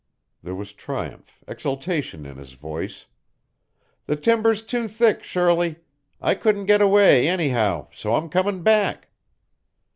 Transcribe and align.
There 0.41 0.55
was 0.55 0.73
triumph, 0.73 1.43
exultation 1.47 2.25
in 2.25 2.37
his 2.37 2.53
voice. 2.53 3.05
"The 4.07 4.15
timber's 4.15 4.63
too 4.63 4.87
thick, 4.87 5.21
Shirley. 5.21 5.75
I 6.19 6.33
couldn't 6.33 6.65
get 6.65 6.81
away 6.81 7.27
anyhow 7.27 7.85
so 7.93 8.15
I'm 8.15 8.27
coming 8.27 8.63
back." 8.63 9.09